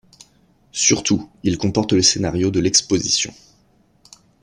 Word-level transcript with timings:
Surtout, 0.71 1.29
il 1.43 1.59
comporte 1.59 1.93
le 1.93 2.01
scénario 2.01 2.49
de 2.49 2.59
l'exposition. 2.59 3.31